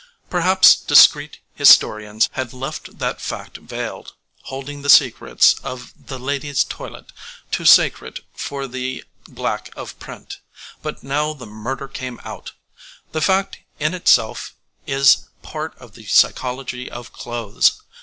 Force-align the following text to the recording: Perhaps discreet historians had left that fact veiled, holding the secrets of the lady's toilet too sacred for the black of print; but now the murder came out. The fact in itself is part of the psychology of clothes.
Perhaps 0.31 0.77
discreet 0.77 1.37
historians 1.53 2.27
had 2.31 2.53
left 2.53 2.97
that 2.97 3.21
fact 3.21 3.57
veiled, 3.57 4.13
holding 4.45 4.81
the 4.81 4.89
secrets 4.89 5.53
of 5.63 5.93
the 6.07 6.17
lady's 6.17 6.63
toilet 6.63 7.11
too 7.51 7.65
sacred 7.65 8.21
for 8.33 8.65
the 8.65 9.03
black 9.27 9.71
of 9.75 9.99
print; 9.99 10.39
but 10.81 11.03
now 11.03 11.33
the 11.33 11.45
murder 11.45 11.87
came 11.87 12.19
out. 12.23 12.53
The 13.11 13.21
fact 13.21 13.59
in 13.79 13.93
itself 13.93 14.55
is 14.87 15.27
part 15.43 15.77
of 15.77 15.93
the 15.93 16.07
psychology 16.07 16.89
of 16.89 17.13
clothes. 17.13 17.83